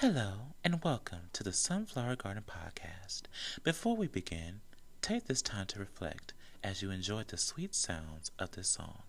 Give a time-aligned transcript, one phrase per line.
[0.00, 3.24] Hello, and welcome to the Sunflower Garden Podcast.
[3.62, 4.62] Before we begin,
[5.02, 6.32] take this time to reflect
[6.64, 9.02] as you enjoy the sweet sounds of this song.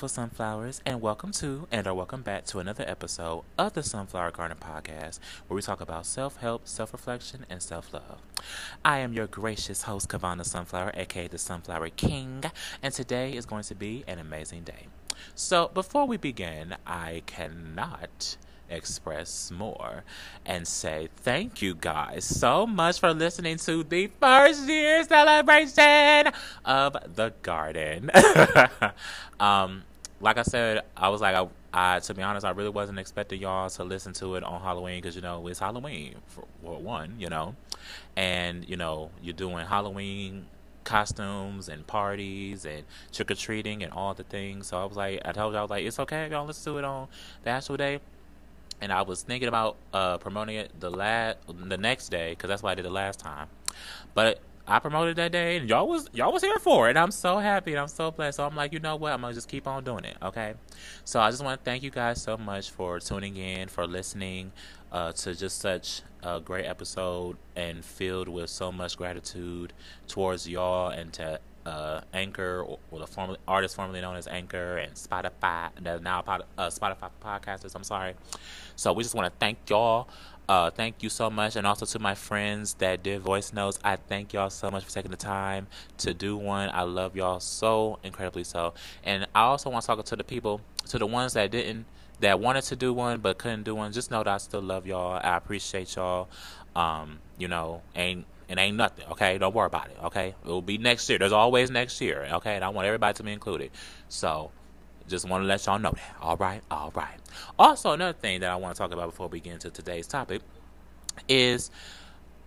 [0.00, 4.30] Beautiful sunflowers, and welcome to and or welcome back to another episode of the Sunflower
[4.30, 8.22] Garden Podcast, where we talk about self-help, self-reflection, and self-love.
[8.82, 12.44] I am your gracious host, Kevaun the Sunflower, aka the Sunflower King,
[12.82, 14.86] and today is going to be an amazing day.
[15.34, 18.38] So, before we begin, I cannot
[18.70, 20.04] express more
[20.46, 26.32] and say thank you guys so much for listening to the first year celebration
[26.64, 28.10] of the garden.
[29.40, 29.82] um,
[30.20, 33.40] like I said, I was like, I, I, to be honest, I really wasn't expecting
[33.40, 37.14] y'all to listen to it on Halloween because you know it's Halloween for, for one,
[37.18, 37.54] you know,
[38.16, 40.46] and you know you're doing Halloween
[40.82, 44.68] costumes and parties and trick or treating and all the things.
[44.68, 47.08] So I was like, I told y'all like it's okay, y'all listen to it on
[47.44, 48.00] the actual day
[48.80, 52.62] and I was thinking about uh, promoting it the last the next day because that's
[52.62, 53.48] what I did the last time.
[54.14, 56.96] But I promoted that day, and y'all was y'all was here for it.
[56.96, 58.36] I'm so happy, and I'm so blessed.
[58.36, 59.12] So I'm like, you know what?
[59.12, 60.16] I'm gonna just keep on doing it.
[60.22, 60.54] Okay.
[61.04, 64.52] So I just want to thank you guys so much for tuning in, for listening
[64.92, 69.72] uh, to just such a great episode, and filled with so much gratitude
[70.06, 74.78] towards y'all and to uh, Anchor or, or the formerly artist formerly known as Anchor
[74.78, 75.70] and Spotify
[76.00, 77.74] now uh, Spotify podcasters.
[77.74, 78.14] I'm sorry.
[78.76, 80.08] So we just want to thank y'all.
[80.50, 83.78] Uh, thank you so much, and also to my friends that did voice notes.
[83.84, 85.68] I thank y'all so much for taking the time
[85.98, 86.70] to do one.
[86.72, 88.74] I love y'all so incredibly so,
[89.04, 91.86] and I also want to talk to the people, to the ones that didn't,
[92.18, 93.92] that wanted to do one but couldn't do one.
[93.92, 95.20] Just know that I still love y'all.
[95.22, 96.28] I appreciate y'all.
[96.74, 99.38] Um, you know, ain't it ain't nothing, okay?
[99.38, 100.34] Don't worry about it, okay?
[100.44, 101.20] It will be next year.
[101.20, 102.56] There's always next year, okay?
[102.56, 103.70] And I want everybody to be included.
[104.08, 104.50] So,
[105.10, 106.16] just want to let y'all know that.
[106.22, 107.18] All right, all right.
[107.58, 110.40] Also, another thing that I want to talk about before we get into today's topic
[111.28, 111.70] is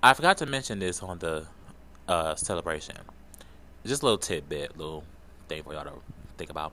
[0.02, 1.46] I forgot to mention this on the
[2.08, 2.96] uh, celebration.
[3.86, 5.04] Just a little tidbit, little
[5.50, 5.92] thing for y'all to
[6.38, 6.72] think about.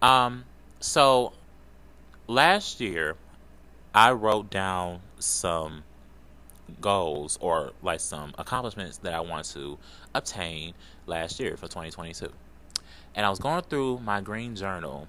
[0.00, 0.44] Um,
[0.80, 1.32] so
[2.28, 3.16] last year
[3.92, 5.82] I wrote down some
[6.80, 9.78] goals or like some accomplishments that I want to
[10.14, 10.74] obtain
[11.06, 12.30] last year for 2022.
[13.18, 15.08] And I was going through my green journal.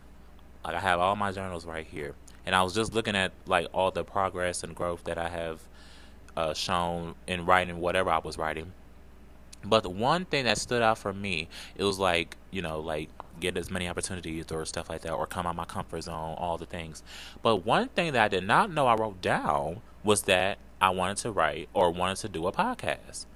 [0.65, 2.15] Like I have all my journals right here.
[2.43, 5.61] And I was just looking at like all the progress and growth that I have
[6.35, 8.73] uh, shown in writing whatever I was writing.
[9.63, 13.09] But the one thing that stood out for me, it was like, you know, like
[13.39, 16.57] get as many opportunities or stuff like that, or come out my comfort zone, all
[16.57, 17.03] the things.
[17.43, 21.17] But one thing that I did not know I wrote down was that I wanted
[21.17, 23.27] to write or wanted to do a podcast.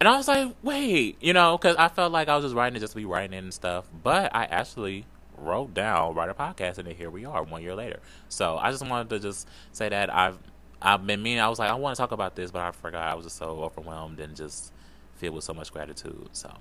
[0.00, 2.76] And I was like, wait, you know, because I felt like I was just writing
[2.76, 3.88] it just to be writing it and stuff.
[4.02, 7.74] But I actually wrote down, write a podcast, and then here we are one year
[7.74, 8.00] later.
[8.28, 10.38] So I just wanted to just say that I've
[10.80, 13.02] I've been meaning, I was like, I want to talk about this, but I forgot.
[13.02, 14.72] I was just so overwhelmed and just
[15.16, 16.28] filled with so much gratitude.
[16.32, 16.52] So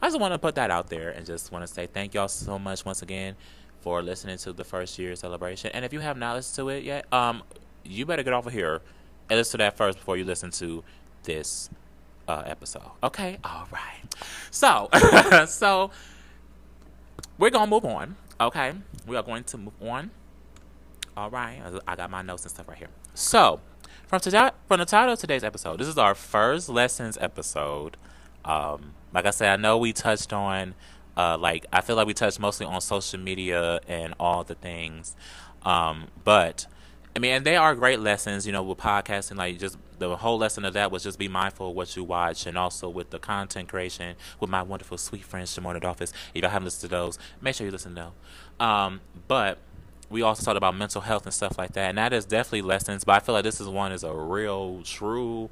[0.00, 2.28] I just want to put that out there and just want to say thank y'all
[2.28, 3.36] so much once again
[3.80, 5.70] for listening to the first year celebration.
[5.74, 7.42] And if you have not listened to it yet, um,
[7.84, 8.80] you better get off of here
[9.28, 10.82] and listen to that first before you listen to
[11.24, 11.68] this
[12.28, 12.82] uh, episode.
[13.02, 14.02] Okay, all right.
[14.50, 14.88] So,
[15.46, 15.90] so
[17.38, 18.16] we're gonna move on.
[18.40, 18.72] Okay,
[19.06, 20.10] we are going to move on.
[21.16, 22.88] All right, I got my notes and stuff right here.
[23.14, 23.60] So,
[24.06, 27.96] from today, from the title of today's episode, this is our first lessons episode.
[28.44, 30.74] Um, like I said, I know we touched on,
[31.16, 35.16] uh, like I feel like we touched mostly on social media and all the things,
[35.62, 36.66] um, but
[37.16, 39.38] I mean, and they are great lessons, you know, with podcasting.
[39.38, 42.44] Like, just the whole lesson of that was just be mindful of what you watch,
[42.44, 46.12] and also with the content creation with my wonderful, sweet friend Shimona Dolphus.
[46.34, 48.12] If y'all haven't listened to those, make sure you listen to
[48.60, 48.66] them.
[48.68, 49.56] Um, but
[50.10, 53.02] we also talked about mental health and stuff like that, and that is definitely lessons.
[53.02, 55.48] But I feel like this is one is a real, true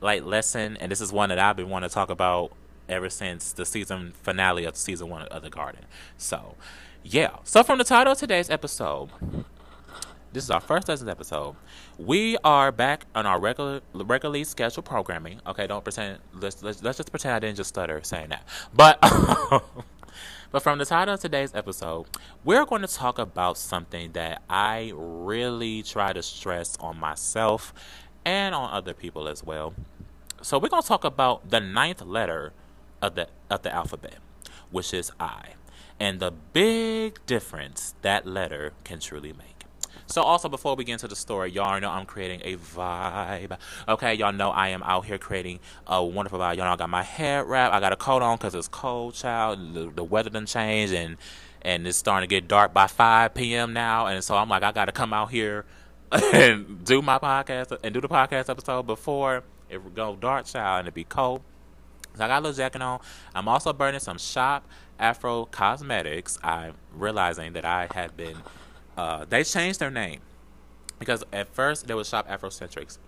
[0.00, 2.52] like lesson, and this is one that I've been wanting to talk about
[2.88, 5.86] ever since the season finale of season one of The Garden.
[6.16, 6.54] So,
[7.02, 7.38] yeah.
[7.42, 9.10] So from the title of today's episode,
[10.36, 11.56] this is our first lesson episode.
[11.96, 15.40] We are back on our regular, regularly scheduled programming.
[15.46, 16.18] Okay, don't pretend.
[16.34, 18.46] Let's let's, let's just pretend I didn't just stutter saying that.
[18.74, 18.98] But
[20.52, 22.04] but from the title of today's episode,
[22.44, 27.72] we're going to talk about something that I really try to stress on myself
[28.26, 29.72] and on other people as well.
[30.42, 32.52] So we're going to talk about the ninth letter
[33.00, 34.18] of the of the alphabet,
[34.70, 35.54] which is I,
[35.98, 39.55] and the big difference that letter can truly make.
[40.06, 43.58] So also before we get into the story, y'all know I'm creating a vibe.
[43.88, 46.56] Okay, y'all know I am out here creating a wonderful vibe.
[46.56, 47.74] Y'all know I got my hair wrapped.
[47.74, 49.74] I got a coat on because it's cold, child.
[49.74, 51.16] The, the weather done changed and
[51.62, 53.72] and it's starting to get dark by 5 p.m.
[53.72, 54.06] now.
[54.06, 55.64] And so I'm like, I got to come out here
[56.12, 60.88] and do my podcast and do the podcast episode before it go dark, child, and
[60.88, 61.42] it be cold.
[62.16, 63.00] So I got a little jacket on.
[63.34, 64.64] I'm also burning some Shop
[64.98, 66.38] Afro Cosmetics.
[66.42, 68.36] I'm realizing that I have been
[68.96, 70.20] uh, they changed their name
[70.98, 72.98] because at first there was Shop Afrocentrics.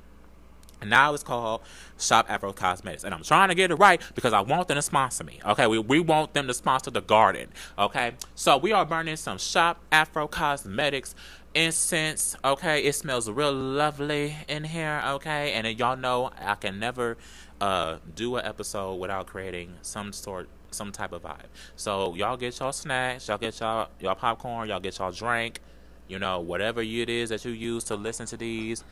[0.81, 1.63] And now it's called
[1.99, 3.05] Shop Afro Cosmetics.
[3.05, 5.41] And I'm trying to get it right because I want them to sponsor me.
[5.45, 7.49] Okay, we, we want them to sponsor the garden.
[7.79, 11.15] Okay, so we are burning some Shop Afro Cosmetics
[11.55, 12.37] incense.
[12.45, 15.03] Okay, it smells real lovely in here.
[15.05, 17.17] Okay, and y'all know I can never
[17.61, 21.47] uh, do an episode without creating some sort some type of vibe.
[21.77, 25.61] So y'all get y'all snacks, y'all get y'all y'all popcorn, y'all get y'all drink
[26.09, 28.83] you know, whatever it is that you use to listen to these.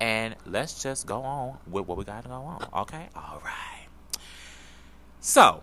[0.00, 2.68] And let's just go on with what we got to go on.
[2.82, 3.08] Okay?
[3.14, 4.20] All right.
[5.20, 5.62] So,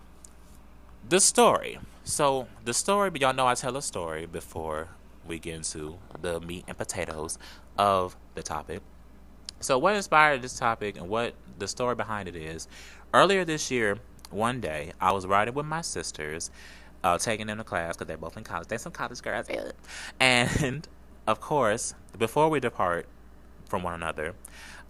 [1.07, 1.79] the story.
[2.03, 4.87] So, the story, but y'all know I tell a story before
[5.27, 7.37] we get into the meat and potatoes
[7.77, 8.81] of the topic.
[9.59, 12.67] So, what inspired this topic and what the story behind it is
[13.13, 13.99] earlier this year,
[14.31, 16.49] one day, I was riding with my sisters,
[17.03, 18.67] uh, taking them to class because they're both in college.
[18.67, 19.47] They're some college girls.
[20.19, 20.87] And
[21.27, 23.06] of course, before we depart
[23.68, 24.33] from one another,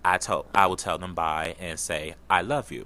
[0.03, 2.85] I told I will tell them bye and say I love you.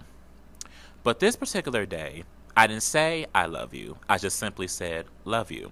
[1.04, 2.24] But this particular day,
[2.58, 3.98] I didn't say I love you.
[4.10, 5.72] I just simply said love you,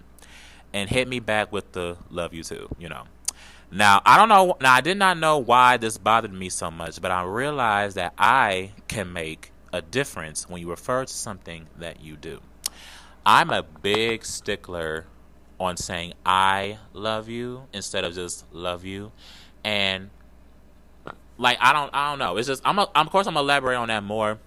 [0.72, 2.68] and hit me back with the love you too.
[2.78, 3.04] You know.
[3.70, 4.56] Now I don't know.
[4.60, 8.14] Now I did not know why this bothered me so much, but I realized that
[8.16, 12.40] I can make a difference when you refer to something that you do.
[13.26, 15.06] I'm a big stickler
[15.64, 19.12] on saying I love you instead of just love you.
[19.64, 20.10] And
[21.38, 22.36] like I don't I don't know.
[22.36, 24.38] It's just I'm, a, I'm of course I'm gonna elaborate on that more.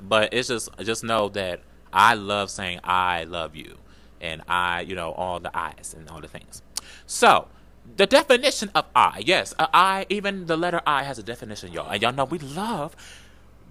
[0.00, 1.60] But it's just just know that
[1.92, 3.78] I love saying I love you.
[4.20, 6.62] And I, you know, all the I's and all the things.
[7.06, 7.48] So
[7.96, 11.90] the definition of I, yes, I, even the letter I has a definition, y'all.
[11.90, 12.96] And y'all know we love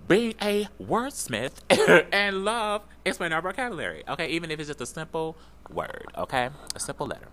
[0.07, 1.54] being a wordsmith
[2.13, 4.04] and love explaining our vocabulary.
[4.07, 5.38] Okay, even if it's just a simple
[5.69, 6.07] word.
[6.18, 7.28] Okay, a simple letter.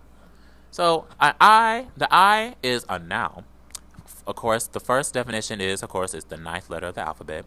[0.71, 3.45] So I, I the I is a noun.
[4.25, 7.45] Of course, the first definition is, of course, it's the ninth letter of the alphabet.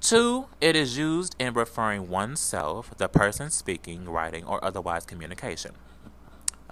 [0.00, 5.72] Two, it is used in referring oneself, the person speaking, writing, or otherwise communication.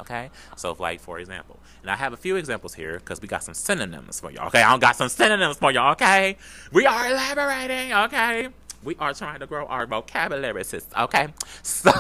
[0.03, 3.43] Okay, so like for example, and I have a few examples here because we got
[3.43, 4.49] some synonyms for y'all.
[4.49, 5.93] Okay, I got some synonyms for y'all.
[5.93, 6.37] Okay,
[6.73, 7.93] we are elaborating.
[7.93, 8.49] Okay,
[8.85, 11.01] we are trying to grow our vocabulary system.
[11.01, 11.29] Okay,
[11.63, 11.93] so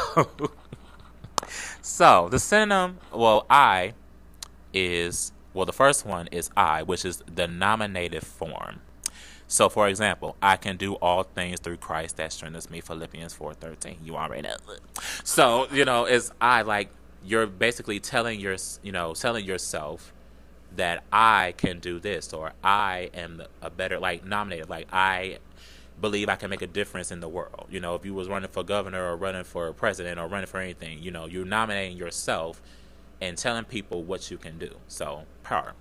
[1.80, 3.94] so the synonym, well, I
[4.74, 8.80] is well, the first one is I, which is the nominative form.
[9.46, 12.80] So, for example, I can do all things through Christ that strengthens me.
[12.80, 13.98] Philippians four thirteen.
[14.02, 14.56] You already know.
[15.24, 16.88] So, you know, it's I like
[17.24, 20.12] you're basically telling your you know telling yourself
[20.76, 25.38] that I can do this or I am a better like nominated like I
[26.00, 27.66] believe I can make a difference in the world.
[27.70, 30.58] You know, if you was running for governor or running for president or running for
[30.58, 32.60] anything, you know, you're nominating yourself
[33.20, 34.74] and telling people what you can do.
[34.88, 35.74] So, power.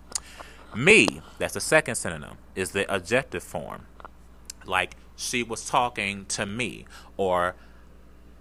[0.75, 3.87] Me, that's the second synonym, is the adjective form.
[4.65, 6.85] Like she was talking to me
[7.17, 7.55] or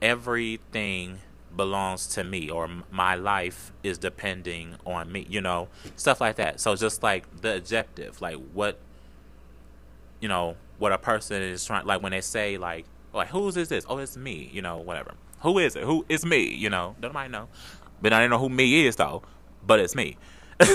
[0.02, 1.20] everything
[1.56, 6.60] belongs to me or my life is depending on me you know stuff like that.
[6.60, 8.78] So just like the adjective like what
[10.20, 13.68] you know what a person is trying like when they say like like whose is
[13.68, 13.84] this?
[13.88, 15.14] Oh it's me you know whatever.
[15.40, 15.82] Who is it?
[15.82, 17.48] Who is me you know nobody know.
[18.02, 19.22] But i don't know who me is though
[19.66, 20.16] but it's me.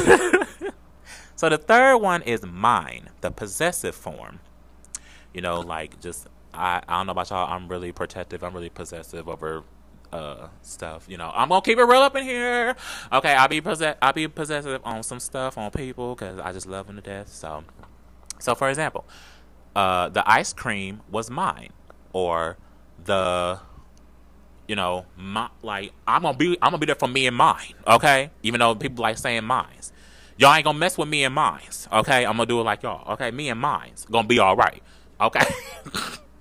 [1.37, 4.39] So the third one is mine the possessive form.
[5.33, 8.69] You know like just I, I don't know about y'all i'm really protective i'm really
[8.69, 9.63] possessive over
[10.15, 11.05] uh stuff.
[11.07, 12.75] You know, I'm gonna keep it real up in here.
[13.11, 16.67] Okay, I'll be possess I'll be possessive on some stuff on people because I just
[16.67, 17.29] love them to death.
[17.29, 17.63] So,
[18.39, 19.05] so for example,
[19.75, 21.71] uh, the ice cream was mine,
[22.13, 22.57] or
[23.03, 23.59] the
[24.67, 27.73] you know, my like I'm gonna be I'm gonna be there for me and mine,
[27.85, 28.31] okay?
[28.43, 29.91] Even though people like saying mines.
[30.37, 32.25] Y'all ain't gonna mess with me and mines, okay?
[32.25, 33.31] I'm gonna do it like y'all, okay?
[33.31, 34.83] Me and mines gonna be all right,
[35.21, 35.45] okay?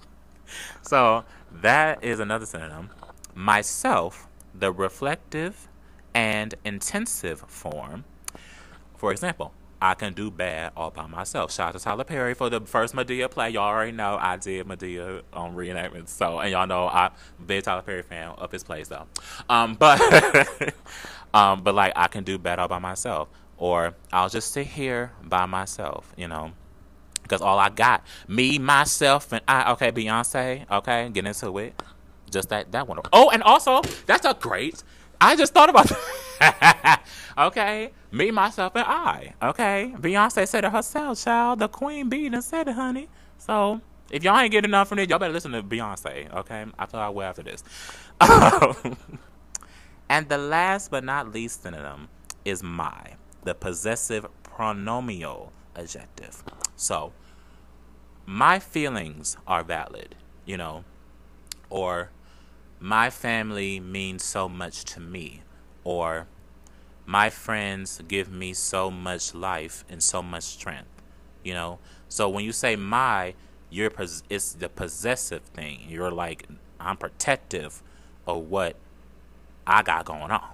[0.82, 1.24] so
[1.62, 2.90] that is another synonym.
[3.34, 5.68] Myself, the reflective
[6.14, 8.04] and intensive form.
[8.96, 9.52] For example,
[9.84, 11.52] I can do bad all by myself.
[11.52, 13.50] Shout out to Tyler Perry for the first Madea play.
[13.50, 16.08] Y'all already know I did Madea on reenactment.
[16.08, 17.10] So, and y'all know I'm
[17.44, 19.06] big Tyler Perry fan of his plays though.
[19.50, 20.00] Um, but,
[21.34, 25.12] um, but like I can do bad all by myself, or I'll just sit here
[25.22, 26.52] by myself, you know,
[27.22, 29.72] because all I got, me, myself, and I.
[29.72, 30.70] Okay, Beyonce.
[30.70, 31.82] Okay, get into it.
[32.30, 32.98] Just that that one.
[33.12, 34.82] Oh, and also that's a great.
[35.20, 35.90] I just thought about
[37.38, 39.34] okay, me, myself, and I.
[39.42, 41.60] Okay, Beyonce said it herself, child.
[41.60, 43.08] The queen bee done said it, honey.
[43.38, 46.32] So if y'all ain't getting enough from it, y'all better listen to Beyonce.
[46.34, 47.62] Okay, I feel I will after this.
[50.08, 52.08] and the last but not least synonym
[52.44, 53.14] is my,
[53.44, 56.42] the possessive pronominal adjective.
[56.76, 57.12] So
[58.26, 60.14] my feelings are valid,
[60.44, 60.84] you know,
[61.74, 62.08] or
[62.78, 65.42] my family means so much to me,
[65.82, 66.28] or
[67.04, 71.02] my friends give me so much life and so much strength,
[71.42, 71.80] you know.
[72.08, 73.34] So when you say my,
[73.70, 75.80] you're pos- it's the possessive thing.
[75.88, 76.46] You're like
[76.78, 77.82] I'm protective
[78.24, 78.76] of what
[79.66, 80.50] I got going on.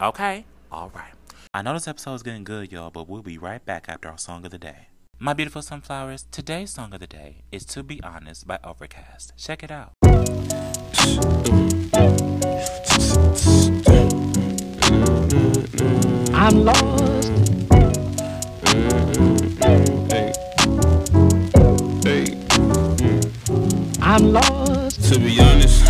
[0.00, 0.46] Okay?
[0.72, 1.12] All right.
[1.52, 4.18] I know this episode is getting good, y'all, but we'll be right back after our
[4.18, 4.88] song of the day.
[5.18, 9.32] My beautiful sunflowers, today's song of the day is To Be Honest by Ovrkast.
[9.36, 9.92] Check it out.
[16.40, 17.30] I'm lost.
[24.00, 25.12] I'm lost.
[25.12, 25.84] To be honest,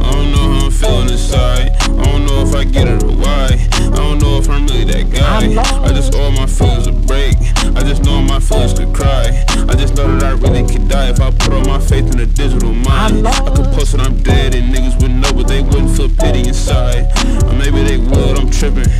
[0.00, 1.70] I don't know how I'm feeling inside.
[1.82, 3.68] I don't know if I get it or why.
[3.72, 5.52] I don't know if I'm really that guy.
[5.84, 7.36] I just owe my feelings a break.
[7.76, 9.44] I just know my feelings could cry.
[9.68, 12.20] I just know that I really could die if I put all my faith in
[12.20, 13.26] a digital mind.
[13.26, 16.48] I could post that I'm dead and niggas would know, but they wouldn't feel pity
[16.48, 17.12] inside.
[17.44, 18.90] Or maybe they would, I'm tripping.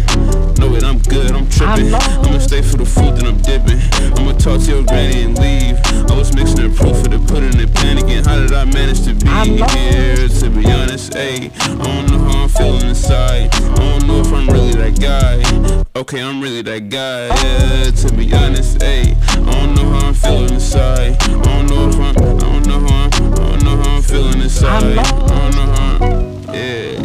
[0.58, 1.92] No, it, I'm good, I'm tripping.
[1.94, 3.80] I'ma stay for the food, then I'm dipping.
[4.18, 5.76] I'ma talk to your granny and leave.
[6.10, 8.24] I was mixing the proof for the pudding and panicking.
[8.24, 10.01] How did I manage to be here?
[10.92, 13.54] Honest, ayy, I don't know how I'm feeling inside.
[13.54, 15.42] I don't know if I'm really that guy.
[15.98, 17.28] Okay, I'm really that guy.
[17.28, 21.16] Yeah, to be honest, ayy, I don't know how I'm feeling inside.
[21.22, 24.02] I don't know if I'm, I don't know how I'm, I don't know how I'm
[24.02, 24.68] feeling inside.
[24.68, 25.96] I don't know how.
[26.02, 27.00] I'm, yeah.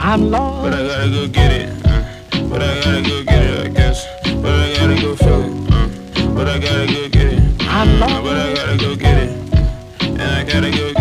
[0.00, 0.64] I'm lost.
[0.64, 1.86] But I gotta go get it.
[1.86, 2.04] Uh,
[2.50, 4.04] but I gotta go get it, I guess.
[4.22, 5.72] But I gotta go feel it.
[5.72, 7.40] Uh, but I gotta go get it.
[7.72, 8.49] I'm Uh, but I gotta
[8.80, 9.30] go get it.
[10.00, 10.99] And I gotta go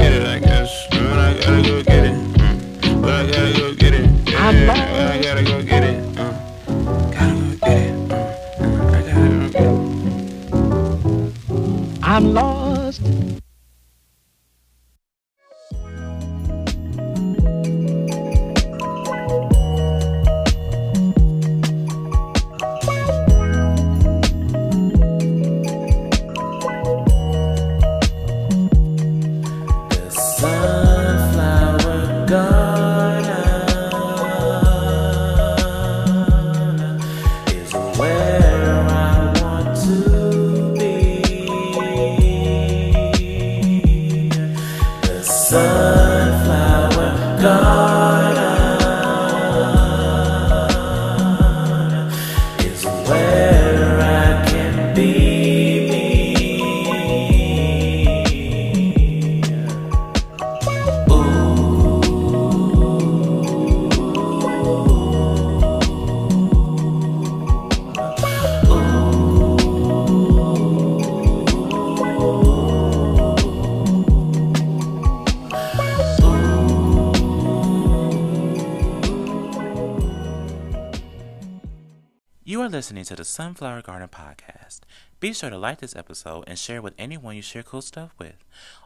[82.59, 84.81] You are listening to the Sunflower Garden Podcast.
[85.21, 88.35] Be sure to like this episode and share with anyone you share cool stuff with.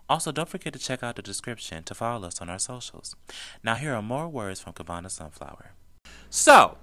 [0.08, 3.16] Also, don't forget to check out the description to follow us on our socials.
[3.64, 5.72] Now, here are more words from Kevaun the Sunflower.
[6.30, 6.78] So,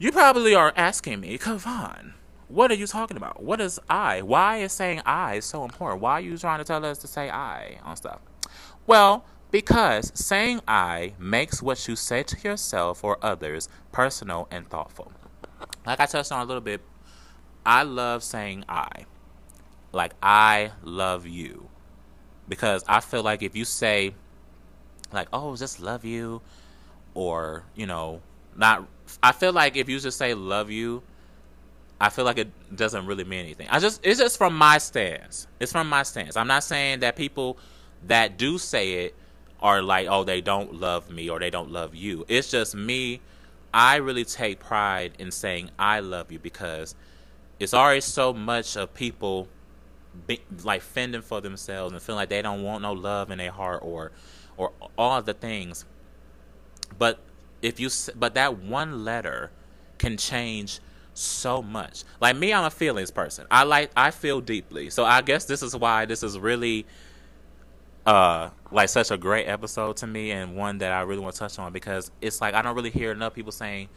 [0.00, 2.14] you probably are asking me, Kevaun,
[2.48, 3.40] what are you talking about?
[3.40, 4.20] What is I?
[4.20, 6.02] Why is saying I so important?
[6.02, 8.18] Why are you trying to tell us to say I on stuff?
[8.88, 15.12] Well, because saying I makes what you say to yourself or others personal and thoughtful.
[15.86, 16.80] Like I touched on a little bit,
[17.64, 19.06] I love saying I.
[19.92, 21.68] Like I love you.
[22.48, 24.14] Because I feel like if you say
[25.12, 26.42] like, oh, just love you
[27.14, 28.20] or, you know,
[28.56, 28.86] not
[29.22, 31.02] I feel like if you just say love you,
[32.00, 33.68] I feel like it doesn't really mean anything.
[33.70, 35.46] I just it's just from my stance.
[35.60, 36.36] It's from my stance.
[36.36, 37.58] I'm not saying that people
[38.06, 39.14] that do say it
[39.60, 42.24] are like, oh, they don't love me or they don't love you.
[42.28, 43.20] It's just me.
[43.74, 46.94] I really take pride in saying I love you because
[47.58, 49.48] it's already so much of people
[50.28, 53.50] be, like fending for themselves and feeling like they don't want no love in their
[53.50, 54.12] heart or
[54.56, 55.84] or all the things.
[56.96, 57.18] But
[57.62, 59.50] if you but that one letter
[59.98, 60.78] can change
[61.14, 62.04] so much.
[62.20, 63.44] Like me, I'm a feelings person.
[63.50, 64.88] I like I feel deeply.
[64.90, 66.86] So I guess this is why this is really
[68.06, 71.38] uh like such a great episode to me and one that I really want to
[71.38, 73.88] touch on because it's like I don't really hear enough people saying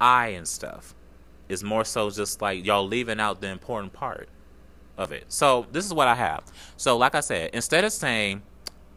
[0.00, 0.94] I and stuff.
[1.48, 4.28] It's more so just like y'all leaving out the important part
[4.96, 5.24] of it.
[5.28, 6.44] So this is what I have.
[6.76, 8.42] So like I said, instead of saying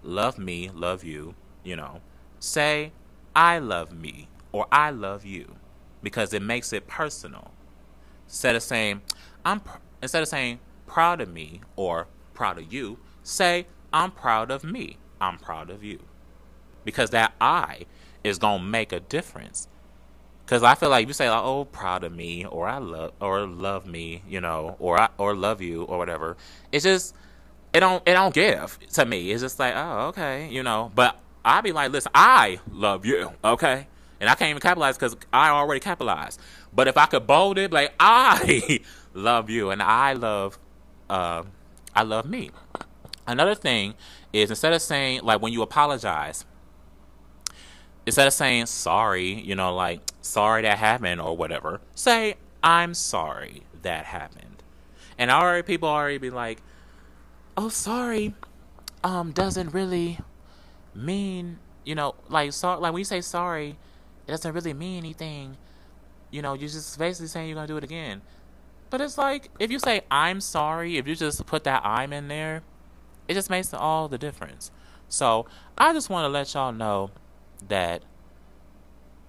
[0.01, 2.01] love me, love you, you know,
[2.39, 2.93] say
[3.35, 5.55] I love me or I love you
[6.01, 7.51] because it makes it personal.
[8.27, 9.01] Instead of saying
[9.45, 14.51] I'm pr- instead of saying proud of me or proud of you, say I'm proud
[14.51, 14.97] of me.
[15.19, 15.99] I'm proud of you.
[16.85, 17.87] Because that I
[18.23, 19.67] is going to make a difference.
[20.45, 23.45] Cuz I feel like you say like oh proud of me or I love or
[23.45, 26.37] love me, you know, or I or love you or whatever.
[26.71, 27.13] It's just
[27.73, 29.31] it don't it don't give to me.
[29.31, 30.91] It's just like, oh, okay, you know.
[30.95, 33.87] But I be like, listen, I love you, okay?
[34.21, 36.39] And I can't even capitalize because I already capitalized.
[36.73, 38.79] But if I could bold it, like I
[39.13, 40.57] love you and I love,
[41.09, 41.43] uh,
[41.93, 42.51] I love me.
[43.27, 43.93] Another thing
[44.31, 46.45] is instead of saying like when you apologize,
[48.05, 53.63] instead of saying sorry, you know, like sorry that happened or whatever, say I'm sorry
[53.81, 54.63] that happened.
[55.17, 56.61] And already people already be like,
[57.57, 58.33] oh sorry,
[59.03, 60.19] um doesn't really
[60.95, 63.77] mean you know like so like when you say sorry,
[64.25, 65.57] it doesn't really mean anything.
[66.31, 68.21] You know, you're just basically saying you're gonna do it again.
[68.89, 72.29] But it's like if you say I'm sorry, if you just put that I'm in
[72.29, 72.63] there,
[73.27, 74.71] it just makes all the difference.
[75.09, 75.45] So
[75.77, 77.11] I just want to let y'all know
[77.67, 78.03] that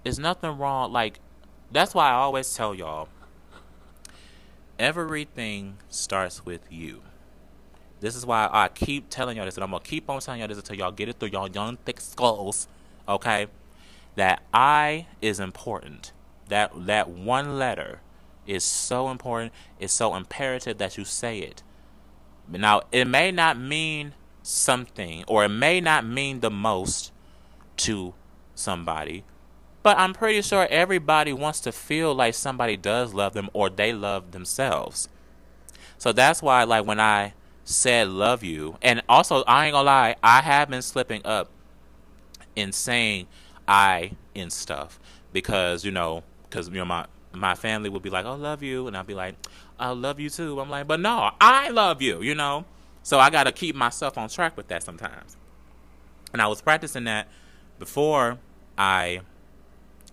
[0.03, 0.91] there's nothing wrong.
[0.91, 1.19] Like
[1.71, 3.09] that's why I always tell y'all
[4.77, 7.01] everything starts with you.
[7.99, 10.47] This is why I keep telling y'all this, and I'm gonna keep on telling y'all
[10.47, 12.67] this until y'all get it through y'all young thick skulls.
[13.07, 13.47] Okay,
[14.15, 16.13] that I is important.
[16.47, 18.01] That that one letter
[18.47, 19.51] is so important.
[19.79, 21.61] It's so imperative that you say it.
[22.51, 27.11] Now, it may not mean something, or it may not mean the most
[27.77, 28.13] to
[28.55, 29.23] somebody,
[29.83, 33.93] but I'm pretty sure everybody wants to feel like somebody does love them or they
[33.93, 35.07] love themselves.
[35.97, 37.33] So that's why, like, when I
[37.63, 41.49] said love you, and also, I ain't gonna lie, I have been slipping up
[42.55, 43.27] in saying
[43.67, 44.99] I in stuff
[45.31, 48.87] because, you know, because, you know, my, my family would be like, "Oh, love you,"
[48.87, 49.35] and I'd be like,
[49.79, 52.65] "I love you too." I'm like, "But no, I love you," you know.
[53.03, 55.37] So I got to keep myself on track with that sometimes.
[56.33, 57.27] And I was practicing that
[57.79, 58.37] before
[58.77, 59.21] I,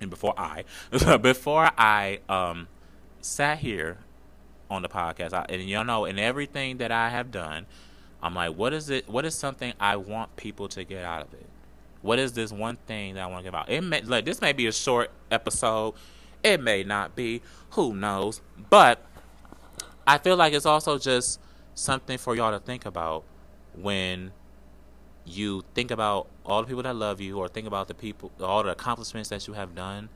[0.00, 0.64] and before I,
[1.20, 2.68] before I um,
[3.20, 3.98] sat here
[4.70, 7.66] on the podcast, I, and you know, in everything that I have done,
[8.22, 9.08] I'm like, what is it?
[9.08, 11.46] What is something I want people to get out of it?
[12.02, 13.68] What is this one thing that I want to give out?
[13.68, 15.94] It may like this may be a short episode
[16.46, 17.42] it may not be.
[17.70, 18.40] Who knows?
[18.70, 19.04] But
[20.06, 21.40] I feel like it's also just
[21.74, 23.24] something for y'all to think about
[23.74, 24.32] when
[25.24, 28.62] you think about all the people that love you or think about the people all
[28.62, 30.08] the accomplishments that you have done.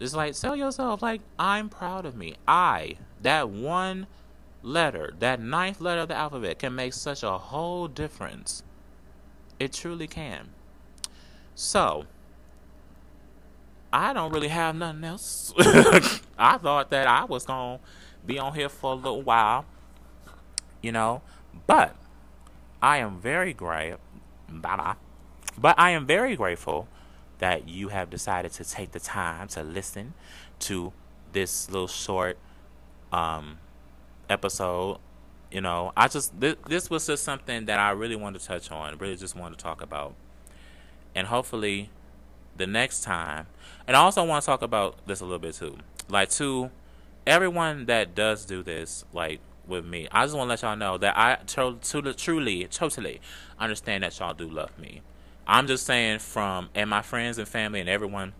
[0.00, 2.36] It's like tell yourself like i'm proud of me.
[2.46, 4.06] I that one
[4.62, 8.62] letter that ninth letter of the alphabet can make such a whole difference.
[9.58, 10.50] It truly can.
[11.54, 12.06] So
[13.92, 15.52] I don't really have nothing else.
[16.38, 17.84] I thought that I was going to
[18.26, 19.64] be on here for a little while,
[20.80, 21.22] you know,
[21.66, 21.96] but
[22.80, 23.96] I am very great.
[24.48, 26.88] But I am very grateful
[27.38, 30.14] that you have decided to take the time to listen
[30.60, 30.92] to
[31.32, 32.38] this little short
[33.12, 33.58] um,
[34.28, 34.98] episode.
[35.50, 38.96] You know, I just this, was just something that I really wanted to touch on,
[38.98, 40.14] really just wanted to talk about,
[41.14, 41.90] and hopefully
[42.56, 43.46] the next time.
[43.86, 45.76] And I also want to talk about this a little bit too.
[46.08, 46.70] Like to
[47.26, 50.98] everyone that does do this, like with me, I just want to let y'all know
[50.98, 53.20] that I to, to, truly, totally
[53.58, 55.02] understand that y'all do love me.
[55.46, 58.32] I'm just saying from and my friends and family and everyone.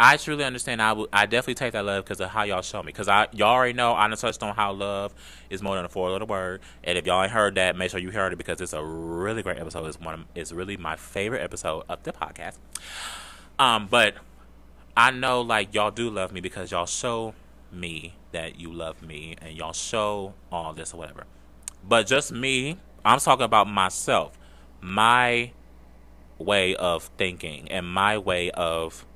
[0.00, 0.82] I truly understand.
[0.82, 1.08] I will.
[1.12, 2.86] I definitely take that love because of how y'all show me.
[2.86, 5.14] Because I y'all already know I touched on how love
[5.48, 6.60] is more than a four letter word.
[6.82, 9.42] And if y'all ain't heard that, make sure you heard it because it's a really
[9.42, 9.86] great episode.
[9.86, 10.14] It's one.
[10.14, 12.58] Of, it's really my favorite episode of the podcast.
[13.60, 14.14] Um, but
[14.96, 17.34] I know like y'all do love me because y'all show
[17.72, 21.24] me that you love me and y'all show all this or whatever.
[21.86, 24.38] But just me, I'm talking about myself,
[24.80, 25.52] my
[26.38, 29.06] way of thinking and my way of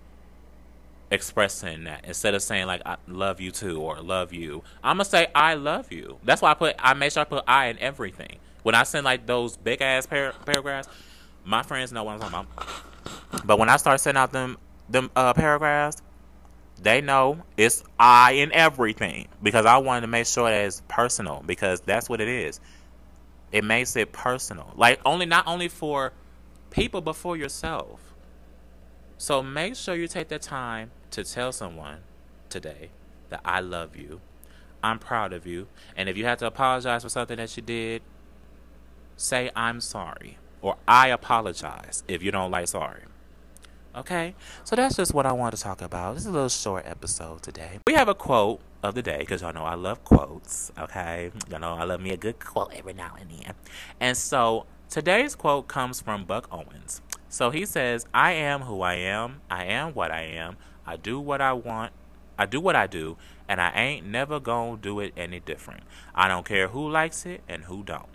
[1.11, 4.62] expressing that instead of saying like I love you too or love you.
[4.83, 6.19] I'm gonna say I love you.
[6.25, 8.38] That's why I put I make sure I put I in everything.
[8.62, 10.88] When I send like those big ass par- paragraphs,
[11.45, 13.47] my friends know what I'm talking about.
[13.47, 16.03] But when I start sending out them them uh, paragraphs,
[16.82, 21.42] they know it's I in everything because I wanted to make sure that it's personal
[21.46, 22.60] because that's what it is.
[23.52, 24.72] It makes it personal.
[24.76, 26.12] Like only not only for
[26.70, 28.14] people but for yourself.
[29.18, 32.00] So make sure you take the time to tell someone
[32.50, 32.90] today
[33.30, 34.20] that I love you.
[34.82, 35.68] I'm proud of you.
[35.96, 38.02] And if you have to apologize for something that you did,
[39.16, 43.02] say I'm sorry or I apologize if you don't like sorry.
[43.96, 44.35] Okay?
[44.64, 46.14] So that's just what I want to talk about.
[46.14, 47.78] This is a little short episode today.
[47.87, 50.70] We have a quote of the day because y'all know I love quotes.
[50.78, 51.30] Okay?
[51.50, 53.54] Y'all know I love me a good quote every now and then.
[53.98, 57.00] And so today's quote comes from Buck Owens.
[57.30, 59.40] So he says, I am who I am.
[59.50, 60.56] I am what I am.
[60.87, 61.92] I do what I want.
[62.38, 63.16] I do what I do.
[63.48, 65.85] And I ain't never gonna do it any different.
[66.14, 68.09] I don't care who likes it and who don't.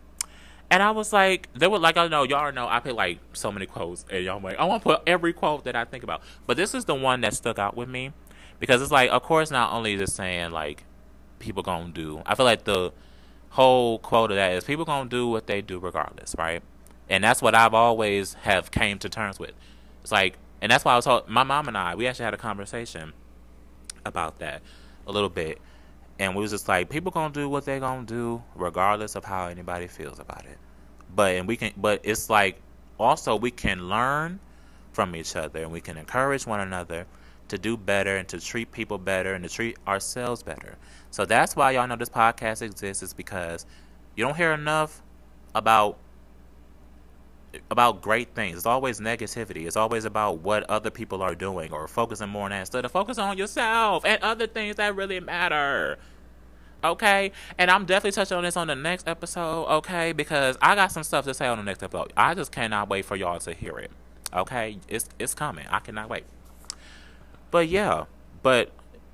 [0.72, 3.52] And I was like, they were like I know y'all know I put like so
[3.52, 6.24] many quotes, and y'all like I want to put every quote that I think about,
[6.48, 8.14] but this is the one that stuck out with me
[8.60, 10.86] because it's like, of course, not only just saying like
[11.40, 12.24] people gonna do.
[12.26, 12.94] I feel like the
[13.52, 16.64] whole quote of that is people gonna do what they do regardless, right?
[17.12, 19.52] and that's what I've always have came to terms with.
[20.02, 22.34] It's like, and that's why I was told my mom and I we actually had
[22.34, 23.12] a conversation
[24.06, 24.62] about that
[25.06, 25.60] a little bit,
[26.22, 29.48] and we was just like, people gonna do what they gonna do regardless of how
[29.48, 30.60] anybody feels about it.
[31.16, 32.62] But and we can, but it's like
[33.00, 34.40] also we can learn
[34.94, 37.08] from each other and we can encourage one another
[37.48, 40.78] to do better and to treat people better and to treat ourselves better.
[41.10, 43.66] So that's why y'all know this podcast exists is because
[44.16, 45.02] you don't hear enough
[45.56, 45.98] about
[47.70, 48.58] about great things.
[48.58, 49.68] It's always negativity.
[49.68, 52.92] It's always about what other people are doing or focusing more on that instead of
[52.92, 55.98] focus on yourself and other things that really matter.
[56.84, 57.32] Okay?
[57.58, 60.14] And I'm definitely touching on this on the next episode, okay?
[60.14, 62.12] Because I got some stuff to say on the next episode.
[62.18, 63.92] I just cannot wait for y'all to hear it.
[64.34, 64.78] Okay?
[64.88, 65.68] It's it's coming.
[65.70, 66.24] I cannot wait.
[67.52, 68.06] But yeah,
[68.42, 68.72] but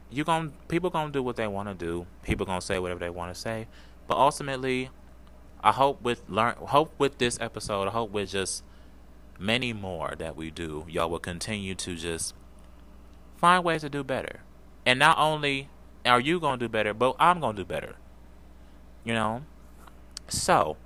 [0.10, 2.06] you gonna people to do what they want to do.
[2.24, 3.68] People to say whatever they want to say.
[4.08, 4.90] But ultimately,
[5.68, 8.64] I hope with learn hope with this episode, I hope with just
[9.38, 12.34] many more that we do, y'all will continue to just
[13.36, 14.40] find ways to do better.
[14.86, 15.68] And not only
[16.06, 17.96] are you gonna do better, but I'm gonna do better.
[19.04, 19.44] You know?
[20.30, 20.78] So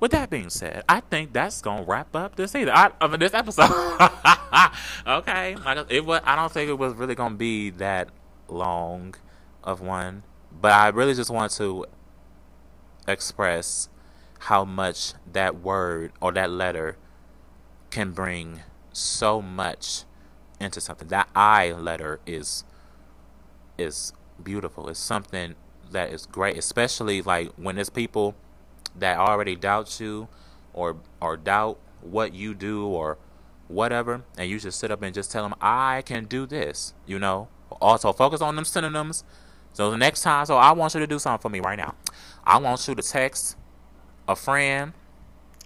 [0.00, 2.74] with that being said, I think that's gonna wrap up this either.
[2.74, 3.70] I, I mean, this episode.
[5.06, 6.20] okay, like it was.
[6.24, 8.08] I don't think it was really gonna be that
[8.48, 9.14] long
[9.62, 10.24] of one,
[10.60, 11.86] but I really just want to
[13.06, 13.88] express
[14.44, 16.96] how much that word or that letter
[17.90, 18.60] can bring
[18.92, 20.04] so much
[20.58, 21.08] into something.
[21.08, 22.64] That I letter is
[23.78, 24.88] is beautiful.
[24.88, 25.54] It's something
[25.90, 28.34] that is great, especially like when there's people
[28.96, 30.28] that already doubt you
[30.72, 33.18] or or doubt what you do or
[33.68, 37.18] whatever, and you just sit up and just tell them, "I can do this." You
[37.18, 37.48] know.
[37.80, 39.22] Also, focus on them synonyms.
[39.72, 41.94] So the next time, so I want you to do something for me right now.
[42.44, 43.56] I want you to text
[44.30, 44.92] a friend,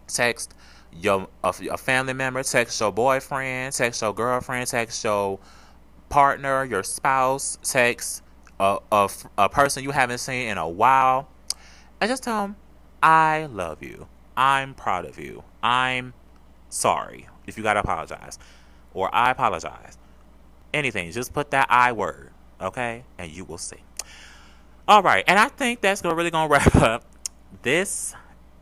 [0.08, 0.54] text
[0.92, 5.38] your a, a family member, text your boyfriend, text your girlfriend, text your
[6.08, 8.22] partner, your spouse, text
[8.58, 11.28] a, a, a person you haven't seen in a while,
[12.00, 12.56] and just tell them,
[13.02, 14.08] I love you.
[14.36, 15.44] I'm proud of you.
[15.62, 16.14] I'm
[16.70, 18.38] sorry if you got to apologize.
[18.94, 19.98] Or I apologize.
[20.72, 21.10] Anything.
[21.12, 23.04] Just put that I word, okay?
[23.18, 23.82] And you will see.
[24.86, 27.04] All right, and I think that's really gonna wrap up
[27.62, 28.14] this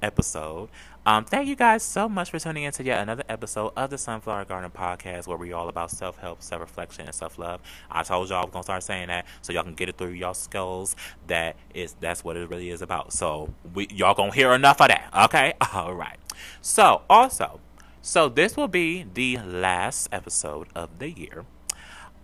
[0.02, 0.68] episode.
[1.06, 3.98] Um, thank you guys so much for tuning in to yet another episode of the
[3.98, 7.60] Sunflower Garden Podcast, where we're all about self help, self reflection, and self love.
[7.90, 10.34] I told y'all I'm gonna start saying that so y'all can get it through y'all
[10.34, 10.94] skulls.
[11.26, 13.12] That is that's what it really is about.
[13.12, 15.54] So we y'all gonna hear enough of that, okay?
[15.72, 16.18] All right.
[16.60, 17.60] So also,
[18.00, 21.44] so this will be the last episode of the year.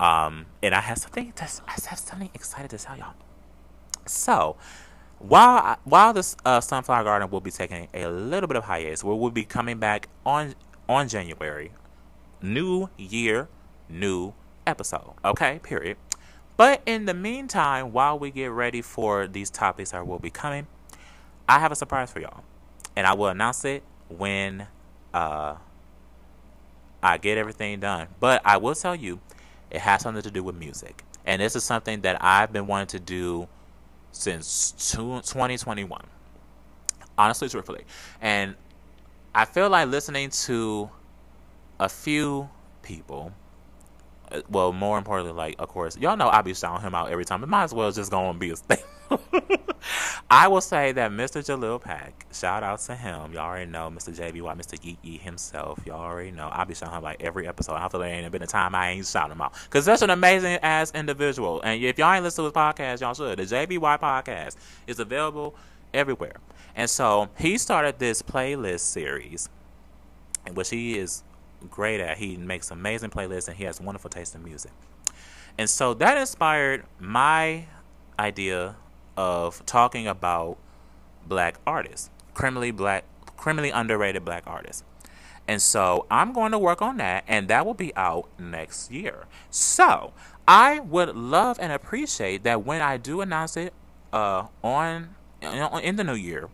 [0.01, 3.15] Um, and I have something to, I have something excited to tell y'all.
[4.07, 4.57] So,
[5.19, 9.15] while while this uh, sunflower garden will be taking a little bit of hiatus, we
[9.15, 10.55] will be coming back on
[10.89, 11.73] on January,
[12.41, 13.49] new year,
[13.89, 14.33] new
[14.67, 15.15] episode.
[15.25, 15.97] Okay, period.
[16.57, 20.67] But in the meantime, while we get ready for these topics that will be coming,
[21.49, 22.43] I have a surprise for y'all.
[22.97, 24.67] And I will announce it when
[25.15, 25.55] uh,
[27.01, 28.09] I get everything done.
[28.19, 29.21] But I will tell you,
[29.71, 31.05] it has something to do with music.
[31.25, 33.49] And this is something that I've been wanting to do
[34.13, 36.01] since 2021.
[37.17, 37.85] Honestly, truthfully.
[38.21, 38.55] And
[39.35, 40.91] I feel like listening to
[41.81, 42.49] a few
[42.83, 43.33] people
[44.31, 47.25] uh, well, more importantly, like of course, y'all know I be shouting him out every
[47.25, 47.43] time.
[47.43, 48.79] It might as well just go and be a thing.
[50.31, 51.41] I will say that Mr.
[51.43, 53.33] Jalil Pack, shout out to him.
[53.33, 54.15] Y'all already know Mr.
[54.15, 54.79] JBY, Mr.
[54.79, 55.81] Geeky himself.
[55.87, 56.49] Y'all already know.
[56.49, 57.77] I'll be shouting him like every episode.
[57.77, 59.55] I feel like there ain't been a time I ain't shouting him out.
[59.65, 61.63] Because that's an amazing ass individual.
[61.63, 63.39] And if y'all ain't listened to his podcast, y'all should.
[63.39, 65.55] The JBY podcast is available
[65.95, 66.37] everywhere.
[66.77, 69.49] And so he started this playlist series,
[70.53, 71.23] which he is
[71.71, 72.19] great at.
[72.19, 74.73] He makes amazing playlists and he has wonderful taste in music.
[75.57, 77.65] And so that inspired my
[78.19, 78.77] idea
[79.19, 80.57] of talking about
[81.27, 83.05] black artists, criminally black,
[83.37, 84.85] criminally underrated black artists.
[85.49, 89.25] And so I'm going to work on that, and that will be out next year.
[89.51, 90.13] So
[90.47, 93.73] I would love and appreciate that when I do announce it
[94.13, 96.49] uh, on in the new year,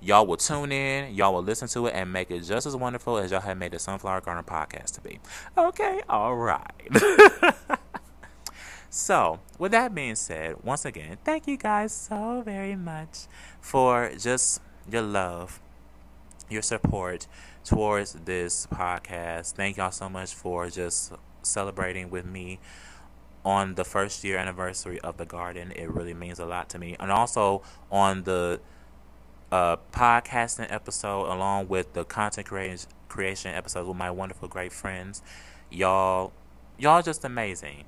[0.00, 3.18] y'all will tune in, y'all will listen to it, and make it just as wonderful
[3.18, 5.18] as y'all have made the Sunflower Garden podcast to be.
[5.58, 6.70] Okay, all right.
[8.94, 13.26] so, with that being said, once again, thank you guys so very much
[13.60, 15.60] for just your love,
[16.48, 17.26] your support
[17.64, 19.54] towards this podcast.
[19.54, 22.60] Thank y'all so much for just celebrating with me
[23.44, 25.72] on the first year anniversary of the garden.
[25.74, 26.94] It really means a lot to me.
[27.00, 28.60] And also on the
[29.50, 35.20] uh, podcasting episode along with the content creation creation episodes with my wonderful great friends.
[35.68, 36.32] Y'all
[36.78, 37.86] y'all just amazing.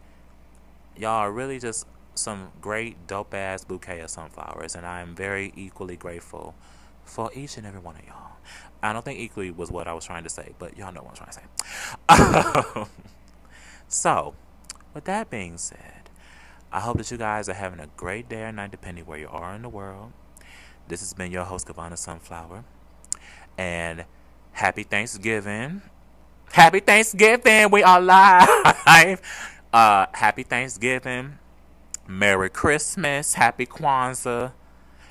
[0.99, 5.53] Y'all are really just some great dope ass bouquet of sunflowers and I am very
[5.55, 6.55] equally grateful
[7.05, 8.33] for each and every one of y'all.
[8.83, 11.21] I don't think equally was what I was trying to say, but y'all know what
[11.21, 11.33] I'm trying
[12.07, 12.91] to say.
[13.89, 14.35] so,
[14.95, 16.11] with that being said,
[16.73, 19.29] I hope that you guys are having a great day or night depending where you
[19.29, 20.13] are in the world.
[20.89, 22.65] This has been your host, Kevaun the Sunflower.
[23.59, 24.05] And
[24.53, 25.83] happy Thanksgiving.
[26.53, 27.71] Happy Thanksgiving.
[27.71, 29.21] We are live.
[29.73, 31.39] uh, happy Thanksgiving.
[32.07, 33.35] Merry Christmas.
[33.35, 34.53] Happy Kwanzaa.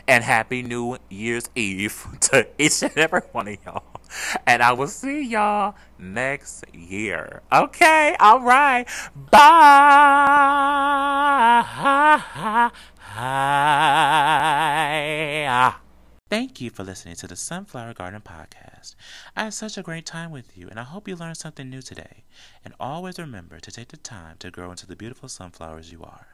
[0.07, 3.83] And Happy New Year's Eve to each and every one of y'all.
[4.45, 7.41] And I will see y'all next year.
[7.51, 8.15] Okay?
[8.19, 8.87] All right.
[9.31, 9.41] Bye.
[16.27, 18.95] Thank you for listening to the Sunflower Garden Podcast.
[19.35, 21.83] I had such a great time with you, and I hope you learned something new
[21.83, 22.23] today.
[22.63, 26.25] And always remember to take the time to grow into the beautiful sunflowers you are.